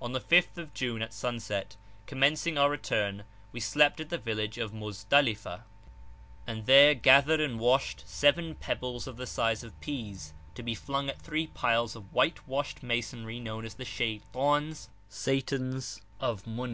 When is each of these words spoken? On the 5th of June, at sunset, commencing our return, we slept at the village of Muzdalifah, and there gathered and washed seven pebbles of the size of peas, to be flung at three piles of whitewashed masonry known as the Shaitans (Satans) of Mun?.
On 0.00 0.12
the 0.12 0.20
5th 0.20 0.58
of 0.58 0.72
June, 0.74 1.02
at 1.02 1.12
sunset, 1.12 1.74
commencing 2.06 2.56
our 2.56 2.70
return, 2.70 3.24
we 3.50 3.58
slept 3.58 3.98
at 3.98 4.08
the 4.08 4.16
village 4.16 4.58
of 4.58 4.70
Muzdalifah, 4.72 5.62
and 6.46 6.66
there 6.66 6.94
gathered 6.94 7.40
and 7.40 7.58
washed 7.58 8.04
seven 8.06 8.54
pebbles 8.54 9.08
of 9.08 9.16
the 9.16 9.26
size 9.26 9.64
of 9.64 9.74
peas, 9.80 10.32
to 10.54 10.62
be 10.62 10.76
flung 10.76 11.08
at 11.08 11.20
three 11.20 11.48
piles 11.48 11.96
of 11.96 12.12
whitewashed 12.14 12.84
masonry 12.84 13.40
known 13.40 13.64
as 13.64 13.74
the 13.74 13.84
Shaitans 13.84 14.88
(Satans) 15.08 16.00
of 16.20 16.46
Mun?. 16.46 16.68